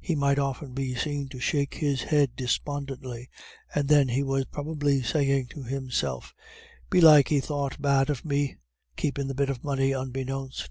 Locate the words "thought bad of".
7.40-8.24